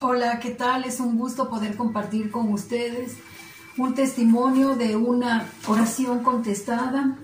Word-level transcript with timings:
Hola, 0.00 0.40
¿qué 0.40 0.50
tal? 0.50 0.84
Es 0.84 1.00
un 1.00 1.16
gusto 1.16 1.48
poder 1.48 1.76
compartir 1.76 2.30
con 2.30 2.52
ustedes 2.52 3.16
un 3.76 3.94
testimonio 3.94 4.76
de 4.76 4.96
una 4.96 5.48
oración 5.66 6.22
contestada. 6.22 7.18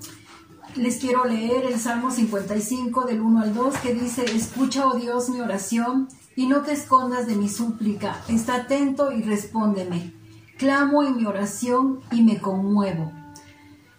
Les 0.77 0.99
quiero 0.99 1.25
leer 1.25 1.65
el 1.65 1.79
Salmo 1.79 2.11
55 2.11 3.05
del 3.05 3.21
1 3.21 3.41
al 3.41 3.55
2 3.55 3.77
que 3.79 3.95
dice, 3.95 4.25
escucha, 4.25 4.87
oh 4.87 4.95
Dios, 4.95 5.29
mi 5.29 5.41
oración 5.41 6.09
y 6.41 6.47
no 6.47 6.63
te 6.63 6.73
escondas 6.73 7.27
de 7.27 7.37
mi 7.37 7.51
súplica, 7.51 8.17
está 8.27 8.55
atento 8.55 9.13
y 9.13 9.21
respóndeme. 9.21 10.15
Clamo 10.57 11.03
en 11.03 11.19
mi 11.19 11.27
oración 11.27 12.01
y 12.11 12.23
me 12.23 12.39
conmuevo. 12.39 13.13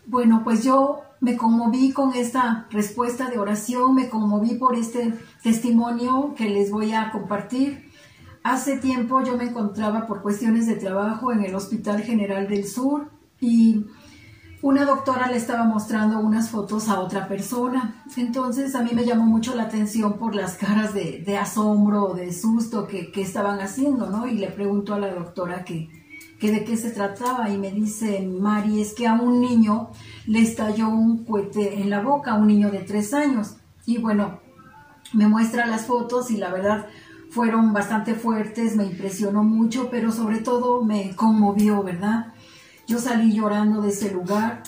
Bueno, 0.07 0.41
pues 0.43 0.63
yo 0.63 1.01
me 1.19 1.37
conmoví 1.37 1.91
con 1.91 2.15
esta 2.15 2.65
respuesta 2.71 3.29
de 3.29 3.37
oración, 3.37 3.93
me 3.93 4.09
conmoví 4.09 4.55
por 4.55 4.75
este 4.75 5.13
testimonio 5.43 6.33
que 6.35 6.49
les 6.49 6.71
voy 6.71 6.93
a 6.93 7.11
compartir. 7.11 7.91
Hace 8.41 8.77
tiempo 8.77 9.23
yo 9.23 9.37
me 9.37 9.43
encontraba 9.43 10.07
por 10.07 10.23
cuestiones 10.23 10.65
de 10.65 10.77
trabajo 10.77 11.31
en 11.31 11.43
el 11.43 11.53
Hospital 11.53 12.01
General 12.01 12.47
del 12.47 12.65
Sur 12.65 13.11
y 13.39 13.85
una 14.61 14.85
doctora 14.85 15.27
le 15.27 15.37
estaba 15.37 15.63
mostrando 15.63 16.19
unas 16.19 16.49
fotos 16.49 16.87
a 16.87 16.99
otra 16.99 17.27
persona. 17.27 18.03
Entonces 18.15 18.75
a 18.75 18.83
mí 18.83 18.91
me 18.93 19.05
llamó 19.05 19.25
mucho 19.25 19.55
la 19.55 19.63
atención 19.63 20.13
por 20.13 20.35
las 20.35 20.55
caras 20.55 20.93
de, 20.93 21.37
asombro 21.37 22.03
o 22.05 22.13
de 22.13 22.31
susto 22.31 22.87
que, 22.87 23.11
estaban 23.15 23.59
haciendo, 23.59 24.09
¿no? 24.09 24.27
Y 24.27 24.37
le 24.37 24.47
pregunto 24.47 24.93
a 24.93 24.99
la 24.99 25.13
doctora 25.13 25.63
que, 25.63 25.89
que 26.39 26.51
de 26.51 26.63
qué 26.63 26.77
se 26.77 26.91
trataba 26.91 27.49
y 27.49 27.57
me 27.57 27.71
dice, 27.71 28.21
Mari, 28.21 28.81
es 28.81 28.93
que 28.93 29.07
a 29.07 29.13
un 29.13 29.41
niño 29.41 29.89
le 30.27 30.41
estalló 30.41 30.89
un 30.89 31.25
cohete 31.25 31.81
en 31.81 31.89
la 31.89 32.01
boca, 32.01 32.35
un 32.35 32.47
niño 32.47 32.69
de 32.69 32.79
tres 32.79 33.13
años. 33.13 33.55
Y 33.87 33.97
bueno, 33.97 34.39
me 35.13 35.27
muestra 35.27 35.65
las 35.65 35.87
fotos 35.87 36.29
y 36.29 36.37
la 36.37 36.51
verdad 36.51 36.85
fueron 37.31 37.73
bastante 37.73 38.13
fuertes, 38.13 38.75
me 38.75 38.85
impresionó 38.85 39.43
mucho, 39.43 39.89
pero 39.89 40.11
sobre 40.11 40.39
todo 40.39 40.83
me 40.83 41.15
conmovió, 41.15 41.81
¿verdad? 41.81 42.33
Yo 42.91 42.99
salí 42.99 43.31
llorando 43.31 43.81
de 43.81 43.87
ese 43.87 44.11
lugar 44.11 44.63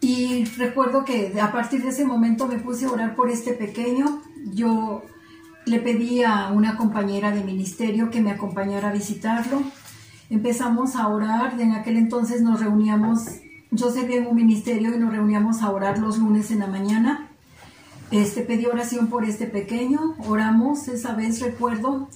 y 0.00 0.44
recuerdo 0.56 1.04
que 1.04 1.40
a 1.40 1.52
partir 1.52 1.84
de 1.84 1.90
ese 1.90 2.04
momento 2.04 2.48
me 2.48 2.58
puse 2.58 2.84
a 2.86 2.90
orar 2.90 3.14
por 3.14 3.30
este 3.30 3.52
pequeño. 3.52 4.20
Yo 4.52 5.04
le 5.64 5.78
pedí 5.78 6.24
a 6.24 6.50
una 6.50 6.76
compañera 6.76 7.30
de 7.30 7.44
ministerio 7.44 8.10
que 8.10 8.20
me 8.20 8.32
acompañara 8.32 8.88
a 8.88 8.92
visitarlo. 8.92 9.62
Empezamos 10.30 10.96
a 10.96 11.06
orar, 11.06 11.60
en 11.60 11.70
aquel 11.74 11.96
entonces 11.96 12.42
nos 12.42 12.58
reuníamos, 12.58 13.20
yo 13.70 13.92
servía 13.92 14.16
en 14.16 14.26
un 14.26 14.34
ministerio 14.34 14.92
y 14.92 14.98
nos 14.98 15.12
reuníamos 15.12 15.62
a 15.62 15.70
orar 15.70 15.98
los 15.98 16.18
lunes 16.18 16.50
en 16.50 16.58
la 16.58 16.66
mañana. 16.66 17.28
Este, 18.10 18.40
pedí 18.40 18.66
oración 18.66 19.06
por 19.06 19.24
este 19.24 19.46
pequeño, 19.46 20.16
oramos, 20.26 20.88
esa 20.88 21.14
vez 21.14 21.40
recuerdo, 21.40 22.08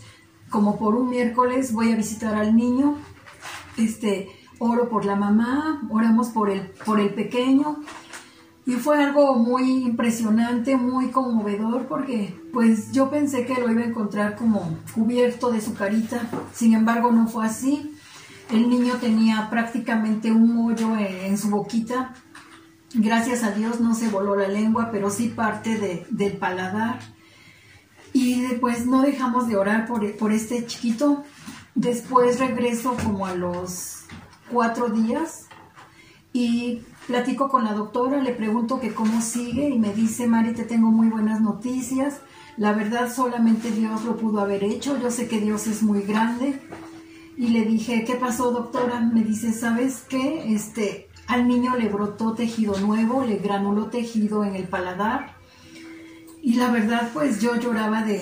como 0.50 0.81
por 0.81 0.97
un 0.97 1.11
miércoles 1.11 1.72
voy 1.72 1.92
a 1.92 1.97
visitar 1.97 2.34
al 2.34 2.56
niño, 2.56 2.97
este, 3.77 4.31
oro 4.59 4.89
por 4.89 5.05
la 5.05 5.17
mamá, 5.17 5.83
oramos 5.91 6.28
por 6.28 6.51
el, 6.51 6.62
por 6.84 7.01
el 7.01 7.11
pequeño, 7.11 7.78
y 8.67 8.73
fue 8.73 9.03
algo 9.03 9.37
muy 9.37 9.84
impresionante, 9.84 10.77
muy 10.77 11.09
conmovedor, 11.09 11.87
porque 11.87 12.39
pues 12.53 12.92
yo 12.92 13.09
pensé 13.09 13.47
que 13.47 13.55
lo 13.55 13.70
iba 13.70 13.83
a 13.83 13.87
encontrar 13.87 14.37
como 14.37 14.77
cubierto 14.95 15.50
de 15.50 15.61
su 15.61 15.75
carita, 15.75 16.28
sin 16.53 16.75
embargo 16.75 17.11
no 17.11 17.27
fue 17.28 17.47
así. 17.47 17.95
El 18.50 18.69
niño 18.69 18.95
tenía 19.00 19.48
prácticamente 19.50 20.33
un 20.33 20.59
hoyo 20.59 20.97
en 20.97 21.37
su 21.37 21.50
boquita, 21.50 22.15
Gracias 22.94 23.43
a 23.43 23.50
Dios 23.50 23.81
no 23.81 23.94
se 23.94 24.09
voló 24.09 24.34
la 24.34 24.49
lengua, 24.49 24.88
pero 24.91 25.11
sí 25.11 25.28
parte 25.28 26.06
del 26.09 26.32
paladar. 26.38 26.99
Y 28.15 28.41
después 28.41 28.87
no 28.87 29.03
dejamos 29.03 29.47
de 29.47 29.56
orar 29.56 29.87
por, 29.87 30.16
por 30.16 30.32
este 30.32 30.65
chiquito. 30.65 31.22
Después 31.75 32.38
regreso 32.38 32.97
como 33.05 33.27
a 33.27 33.34
los 33.34 34.05
cuatro 34.50 34.88
días 34.88 35.48
y 36.32 36.82
platico 37.06 37.48
con 37.48 37.64
la 37.64 37.72
doctora, 37.72 38.22
le 38.22 38.32
pregunto 38.32 38.81
que 38.81 38.94
cómo 38.94 39.20
sigue 39.22 39.70
y 39.70 39.78
me 39.78 39.92
dice, 39.92 40.26
Mari, 40.26 40.53
te 40.53 40.64
tengo 40.64 40.91
muy 40.91 41.09
buenas 41.09 41.41
noticias. 41.41 42.20
La 42.56 42.72
verdad 42.72 43.12
solamente 43.12 43.70
Dios 43.70 44.04
lo 44.04 44.16
pudo 44.16 44.41
haber 44.41 44.64
hecho. 44.64 44.98
Yo 45.00 45.10
sé 45.10 45.28
que 45.28 45.41
Dios 45.41 45.66
es 45.66 45.82
muy 45.82 46.03
grande. 46.03 46.60
Y 47.37 47.48
le 47.48 47.64
dije, 47.64 48.04
¿qué 48.04 48.14
pasó, 48.14 48.50
doctora? 48.50 49.00
Me 49.00 49.22
dice, 49.22 49.53
¿sabes 49.53 50.04
qué? 50.08 50.53
Este, 50.53 51.08
al 51.28 51.47
niño 51.47 51.76
le 51.76 51.88
brotó 51.88 52.34
tejido 52.34 52.78
nuevo, 52.81 53.25
le 53.25 53.37
granuló 53.37 53.87
tejido 53.87 54.44
en 54.44 54.56
el 54.56 54.64
paladar. 54.64 55.37
Y 56.42 56.54
la 56.54 56.70
verdad, 56.70 57.10
pues 57.14 57.41
yo 57.41 57.56
lloraba 57.56 58.03
de, 58.03 58.20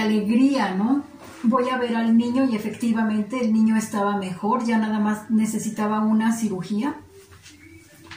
alegría, 0.00 0.74
¿no? 0.74 1.04
Voy 1.42 1.68
a 1.70 1.78
ver 1.78 1.96
al 1.96 2.16
niño 2.16 2.44
y 2.44 2.56
efectivamente 2.56 3.40
el 3.40 3.52
niño 3.52 3.76
estaba 3.76 4.16
mejor, 4.16 4.64
ya 4.64 4.78
nada 4.78 4.98
más 4.98 5.30
necesitaba 5.30 6.00
una 6.00 6.36
cirugía 6.36 6.96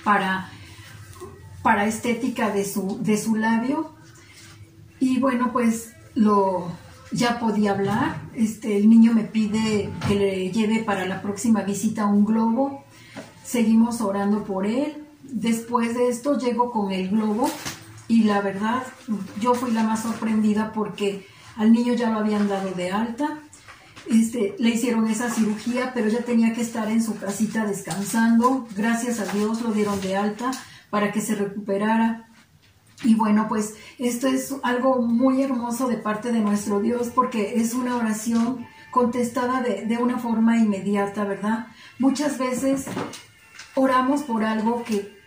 para, 0.04 0.50
para 1.62 1.86
estética 1.86 2.50
de 2.50 2.66
su, 2.66 3.00
de 3.02 3.18
su 3.18 3.36
labio. 3.36 3.92
Y 5.00 5.20
bueno, 5.20 5.52
pues 5.52 5.94
lo, 6.16 6.72
ya 7.12 7.40
podía 7.40 7.72
hablar. 7.72 8.22
Este, 8.34 8.78
el 8.78 8.90
niño 8.90 9.14
me 9.14 9.24
pide 9.24 9.90
que 10.08 10.16
le 10.16 10.52
lleve 10.52 10.84
para 10.84 11.06
la 11.06 11.22
próxima 11.22 11.62
visita 11.62 12.06
un 12.06 12.26
globo 12.26 12.84
seguimos 13.50 14.00
orando 14.02 14.44
por 14.44 14.66
él. 14.66 15.04
Después 15.24 15.96
de 15.96 16.10
esto 16.10 16.38
llego 16.38 16.72
con 16.72 16.92
el 16.92 17.10
globo 17.10 17.50
y 18.08 18.24
la 18.24 18.42
verdad 18.42 18.84
yo 19.40 19.56
fui 19.56 19.72
la 19.72 19.84
más 19.84 20.04
sorprendida 20.04 20.72
porque 20.74 21.26
al 21.60 21.74
niño 21.74 21.94
ya 21.94 22.10
lo 22.10 22.20
habían 22.20 22.48
dado 22.48 22.72
de 22.72 22.90
alta. 22.90 23.38
Este, 24.10 24.56
le 24.60 24.70
hicieron 24.70 25.08
esa 25.08 25.30
cirugía, 25.30 25.92
pero 25.94 26.08
ya 26.08 26.22
tenía 26.22 26.54
que 26.54 26.62
estar 26.62 26.90
en 26.90 27.04
su 27.04 27.18
casita 27.20 27.66
descansando. 27.66 28.66
Gracias 28.78 29.20
a 29.20 29.26
Dios 29.26 29.62
lo 29.62 29.74
dieron 29.74 30.00
de 30.00 30.16
alta 30.16 30.52
para 30.90 31.12
que 31.12 31.20
se 31.20 31.36
recuperara. 31.36 32.30
Y 33.04 33.16
bueno, 33.16 33.48
pues 33.50 33.76
esto 33.98 34.28
es 34.28 34.56
algo 34.64 35.02
muy 35.02 35.42
hermoso 35.44 35.90
de 35.90 35.98
parte 35.98 36.32
de 36.32 36.40
nuestro 36.40 36.80
Dios 36.80 37.10
porque 37.14 37.56
es 37.60 37.74
una 37.74 37.98
oración 37.98 38.66
contestada 38.90 39.62
de, 39.62 39.86
de 39.86 39.98
una 39.98 40.18
forma 40.18 40.58
inmediata, 40.58 41.26
¿verdad? 41.26 41.68
Muchas 42.00 42.38
veces 42.38 42.86
oramos 43.76 44.24
por 44.24 44.46
algo 44.46 44.86
que, 44.86 45.19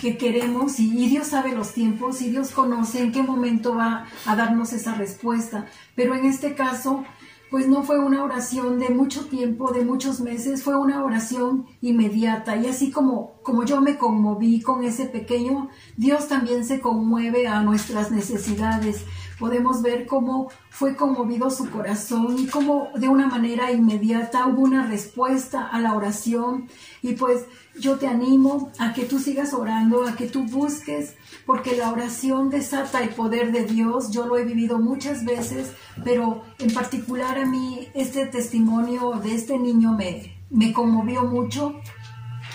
queremos 0.00 0.78
y, 0.78 1.08
Dios 1.08 1.28
sabe 1.28 1.52
los 1.52 1.72
tiempos 1.72 2.20
y 2.22 2.30
Dios 2.30 2.50
conoce 2.50 3.02
en 3.02 3.12
qué 3.12 3.22
momento 3.22 3.74
va 3.74 4.06
a 4.24 4.36
darnos 4.36 4.72
esa 4.72 4.94
respuesta. 4.94 5.66
Pero 5.94 6.14
en 6.14 6.24
este 6.24 6.54
caso, 6.54 7.04
pues 7.50 7.68
no 7.68 7.82
fue 7.82 7.98
una 7.98 8.22
oración 8.24 8.78
de 8.78 8.90
mucho 8.90 9.26
tiempo, 9.26 9.72
de 9.72 9.84
muchos 9.84 10.20
meses, 10.20 10.62
fue 10.62 10.76
una 10.76 11.04
oración 11.04 11.66
inmediata. 11.80 12.56
Y 12.56 12.66
así 12.66 12.90
como, 12.90 13.40
como 13.42 13.64
yo 13.64 13.80
me 13.80 13.96
conmoví 13.96 14.60
con 14.60 14.84
ese 14.84 15.06
pequeño, 15.06 15.68
Dios 15.96 16.28
también 16.28 16.64
se 16.64 16.80
conmueve 16.80 17.46
a 17.48 17.62
nuestras 17.62 18.10
necesidades 18.10 19.04
podemos 19.38 19.82
ver 19.82 20.06
cómo 20.06 20.50
fue 20.70 20.96
conmovido 20.96 21.50
su 21.50 21.70
corazón 21.70 22.36
y 22.38 22.46
cómo 22.46 22.88
de 22.94 23.08
una 23.08 23.26
manera 23.26 23.72
inmediata 23.72 24.46
hubo 24.46 24.62
una 24.62 24.86
respuesta 24.86 25.66
a 25.66 25.80
la 25.80 25.94
oración. 25.94 26.68
Y 27.02 27.14
pues 27.14 27.44
yo 27.78 27.98
te 27.98 28.06
animo 28.06 28.72
a 28.78 28.92
que 28.92 29.04
tú 29.04 29.18
sigas 29.18 29.52
orando, 29.52 30.06
a 30.06 30.16
que 30.16 30.26
tú 30.26 30.44
busques, 30.44 31.14
porque 31.44 31.76
la 31.76 31.92
oración 31.92 32.50
desata 32.50 33.02
el 33.02 33.10
poder 33.10 33.52
de 33.52 33.64
Dios. 33.64 34.10
Yo 34.10 34.26
lo 34.26 34.36
he 34.36 34.44
vivido 34.44 34.78
muchas 34.78 35.24
veces, 35.24 35.72
pero 36.04 36.42
en 36.58 36.72
particular 36.72 37.38
a 37.38 37.46
mí 37.46 37.88
este 37.94 38.26
testimonio 38.26 39.12
de 39.22 39.34
este 39.34 39.58
niño 39.58 39.92
me, 39.92 40.38
me 40.50 40.72
conmovió 40.72 41.24
mucho. 41.24 41.80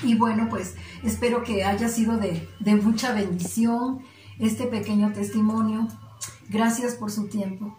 Y 0.03 0.15
bueno, 0.15 0.47
pues 0.49 0.75
espero 1.03 1.43
que 1.43 1.63
haya 1.63 1.87
sido 1.87 2.17
de, 2.17 2.47
de 2.59 2.75
mucha 2.75 3.13
bendición 3.13 4.01
este 4.39 4.65
pequeño 4.65 5.13
testimonio. 5.13 5.87
Gracias 6.49 6.95
por 6.95 7.11
su 7.11 7.27
tiempo. 7.27 7.77